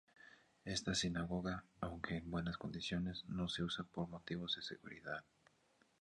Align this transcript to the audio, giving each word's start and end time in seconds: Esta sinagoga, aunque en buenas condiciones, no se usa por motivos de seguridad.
Esta 0.65 0.95
sinagoga, 0.95 1.63
aunque 1.79 2.17
en 2.17 2.31
buenas 2.31 2.57
condiciones, 2.57 3.23
no 3.27 3.47
se 3.47 3.61
usa 3.61 3.85
por 3.85 4.07
motivos 4.09 4.55
de 4.55 4.63
seguridad. 4.63 5.23